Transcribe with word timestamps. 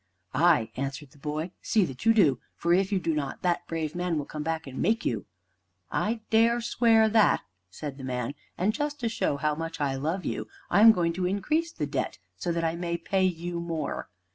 "Ay," 0.33 0.71
answered 0.75 1.11
the 1.11 1.19
boy, 1.19 1.51
"see 1.61 1.85
that 1.85 2.07
you 2.07 2.13
do, 2.15 2.39
for 2.55 2.73
if 2.73 2.91
you 2.91 2.99
do 2.99 3.13
not, 3.13 3.43
that 3.43 3.67
brave 3.67 3.93
man 3.93 4.17
will 4.17 4.25
come 4.25 4.41
back 4.41 4.65
and 4.65 4.79
make 4.81 5.05
you." 5.05 5.27
"I 5.91 6.21
dare 6.31 6.59
swear 6.59 7.07
that," 7.07 7.41
said 7.69 7.99
the 7.99 8.03
man. 8.03 8.33
"And 8.57 8.73
just 8.73 8.99
to 9.01 9.09
show 9.09 9.37
how 9.37 9.53
much 9.53 9.79
I 9.79 9.93
love 9.93 10.25
you, 10.25 10.47
I 10.71 10.81
am 10.81 10.91
going 10.91 11.13
to 11.13 11.27
increase 11.27 11.71
the 11.71 11.85
debt, 11.85 12.17
so 12.35 12.51
that 12.51 12.63
I 12.63 12.75
may 12.75 12.97
pay 12.97 13.23
you 13.25 13.59
more. 13.59 14.09